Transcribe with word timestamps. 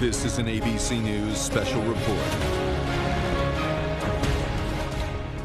This 0.00 0.24
is 0.24 0.38
an 0.38 0.46
ABC 0.46 0.98
News 1.02 1.36
special 1.36 1.82
report. 1.82 2.16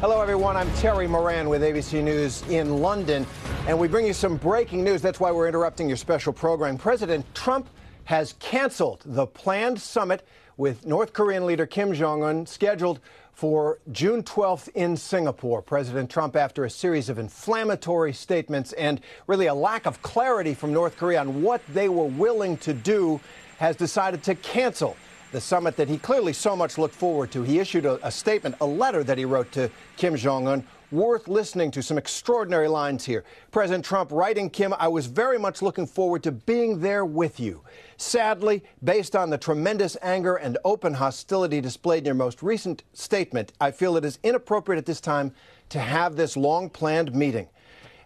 Hello, 0.00 0.22
everyone. 0.22 0.56
I'm 0.56 0.72
Terry 0.76 1.06
Moran 1.06 1.50
with 1.50 1.60
ABC 1.60 2.02
News 2.02 2.40
in 2.48 2.78
London, 2.78 3.26
and 3.68 3.78
we 3.78 3.86
bring 3.86 4.06
you 4.06 4.14
some 4.14 4.38
breaking 4.38 4.82
news. 4.82 5.02
That's 5.02 5.20
why 5.20 5.30
we're 5.30 5.46
interrupting 5.46 5.88
your 5.88 5.98
special 5.98 6.32
program. 6.32 6.78
President 6.78 7.26
Trump 7.34 7.68
has 8.04 8.32
canceled 8.38 9.02
the 9.04 9.26
planned 9.26 9.78
summit 9.78 10.26
with 10.56 10.86
North 10.86 11.12
Korean 11.12 11.44
leader 11.44 11.66
Kim 11.66 11.92
Jong 11.92 12.22
un 12.22 12.46
scheduled 12.46 13.00
for 13.34 13.80
June 13.92 14.22
12th 14.22 14.70
in 14.74 14.96
Singapore. 14.96 15.60
President 15.60 16.08
Trump, 16.08 16.34
after 16.34 16.64
a 16.64 16.70
series 16.70 17.10
of 17.10 17.18
inflammatory 17.18 18.14
statements 18.14 18.72
and 18.72 19.02
really 19.26 19.48
a 19.48 19.54
lack 19.54 19.84
of 19.84 20.00
clarity 20.00 20.54
from 20.54 20.72
North 20.72 20.96
Korea 20.96 21.20
on 21.20 21.42
what 21.42 21.60
they 21.74 21.90
were 21.90 22.06
willing 22.06 22.56
to 22.56 22.72
do, 22.72 23.20
has 23.58 23.76
decided 23.76 24.22
to 24.24 24.34
cancel 24.34 24.96
the 25.32 25.40
summit 25.40 25.76
that 25.76 25.88
he 25.88 25.98
clearly 25.98 26.32
so 26.32 26.56
much 26.56 26.78
looked 26.78 26.94
forward 26.94 27.30
to. 27.32 27.42
He 27.42 27.58
issued 27.58 27.84
a, 27.84 28.04
a 28.06 28.10
statement, 28.10 28.54
a 28.60 28.66
letter 28.66 29.02
that 29.04 29.18
he 29.18 29.24
wrote 29.24 29.50
to 29.52 29.70
Kim 29.96 30.16
Jong 30.16 30.46
un, 30.46 30.64
worth 30.92 31.26
listening 31.26 31.70
to. 31.72 31.82
Some 31.82 31.98
extraordinary 31.98 32.68
lines 32.68 33.04
here. 33.04 33.24
President 33.50 33.84
Trump 33.84 34.12
writing 34.12 34.48
Kim, 34.48 34.72
I 34.78 34.88
was 34.88 35.06
very 35.06 35.38
much 35.38 35.62
looking 35.62 35.86
forward 35.86 36.22
to 36.22 36.32
being 36.32 36.80
there 36.80 37.04
with 37.04 37.40
you. 37.40 37.62
Sadly, 37.96 38.62
based 38.84 39.16
on 39.16 39.30
the 39.30 39.38
tremendous 39.38 39.96
anger 40.00 40.36
and 40.36 40.58
open 40.64 40.94
hostility 40.94 41.60
displayed 41.60 41.98
in 41.98 42.06
your 42.06 42.14
most 42.14 42.42
recent 42.42 42.84
statement, 42.92 43.52
I 43.60 43.72
feel 43.72 43.96
it 43.96 44.04
is 44.04 44.18
inappropriate 44.22 44.78
at 44.78 44.86
this 44.86 45.00
time 45.00 45.32
to 45.70 45.80
have 45.80 46.14
this 46.14 46.36
long 46.36 46.70
planned 46.70 47.12
meeting. 47.14 47.48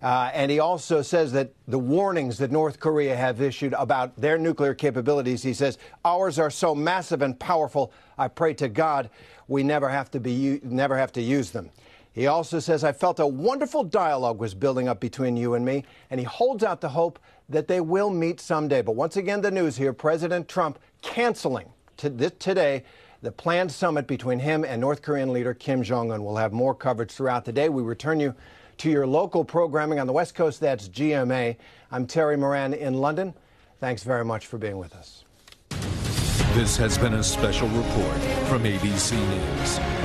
Uh, 0.03 0.31
and 0.33 0.51
he 0.51 0.59
also 0.59 1.03
says 1.03 1.33
that 1.33 1.53
the 1.69 1.79
warnings 1.79 2.39
that 2.39 2.51
North 2.51 2.81
Korea 2.81 3.15
have 3.15 3.41
issued 3.41 3.75
about 3.75 4.17
their 4.17 4.39
nuclear 4.39 4.73
capabilities, 4.73 5.43
he 5.43 5.53
says, 5.53 5.77
ours 6.05 6.39
are 6.39 6.51
so 6.51 6.75
massive 6.75 7.21
and 7.21 7.39
powerful. 7.39 7.93
I 8.17 8.29
pray 8.29 8.55
to 8.55 8.69
God 8.69 9.11
we 9.49 9.63
never 9.63 9.89
have 9.89 10.11
to 10.13 10.21
be 10.21 10.61
never 10.63 10.97
have 10.97 11.13
to 11.13 11.21
use 11.21 11.51
them. 11.51 11.71
He 12.13 12.27
also 12.27 12.59
says, 12.59 12.83
I 12.83 12.93
felt 12.93 13.21
a 13.21 13.27
wonderful 13.27 13.85
dialogue 13.85 14.39
was 14.39 14.55
building 14.55 14.89
up 14.89 15.01
between 15.01 15.37
you 15.37 15.55
and 15.55 15.65
me, 15.65 15.85
and 16.11 16.19
he 16.19 16.25
holds 16.25 16.65
out 16.65 16.81
the 16.81 16.89
hope 16.89 17.19
that 17.49 17.69
they 17.69 17.81
will 17.81 18.11
meet 18.11 18.41
someday. 18.41 18.83
But 18.83 18.93
once 18.97 19.17
again, 19.17 19.41
the 19.41 19.51
news 19.51 19.77
here 19.77 19.93
President 19.93 20.49
Trump 20.49 20.79
canceling 21.03 21.69
today 21.97 22.85
the 23.23 23.31
planned 23.31 23.71
summit 23.71 24.07
between 24.07 24.39
him 24.39 24.65
and 24.65 24.81
North 24.81 25.03
Korean 25.03 25.33
leader 25.33 25.53
Kim 25.53 25.83
Jong 25.83 26.11
un. 26.11 26.25
We'll 26.25 26.37
have 26.37 26.53
more 26.53 26.75
coverage 26.75 27.11
throughout 27.11 27.45
the 27.45 27.53
day. 27.53 27.69
We 27.69 27.83
return 27.83 28.19
you 28.19 28.35
to 28.81 28.91
your 28.91 29.07
local 29.07 29.45
programming 29.45 30.01
on 30.01 30.07
the 30.07 30.13
West 30.13 30.35
Coast. 30.35 30.59
That's 30.59 30.89
GMA. 30.89 31.57
I'm 31.93 32.07
Terry 32.07 32.39
Moran 32.39 32.73
in 32.73 32.95
London. 32.95 33.35
Thanks 33.79 34.03
very 34.03 34.25
much 34.25 34.47
for 34.47 34.57
being 34.57 34.79
with 34.79 34.95
us. 34.95 35.25
This 36.55 36.79
has 36.79 36.97
been 36.97 37.13
a 37.15 37.23
special 37.23 37.69
report 37.69 38.17
from 38.49 38.63
ABC 38.63 39.13
News. 39.13 40.00